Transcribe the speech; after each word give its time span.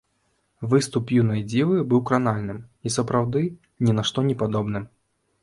Выступ 0.71 1.11
юнай 1.21 1.43
дзівы 1.51 1.77
быў 1.91 2.01
кранальным, 2.11 2.59
і 2.89 2.93
сапраўды 2.97 3.45
ні 3.85 3.91
на 4.01 4.09
што 4.11 4.19
не 4.31 4.35
падобным. 4.43 4.83